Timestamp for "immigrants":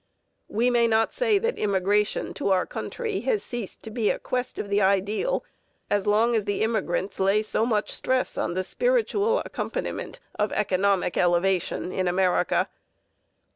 6.63-7.19